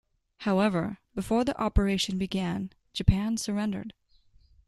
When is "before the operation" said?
1.13-2.17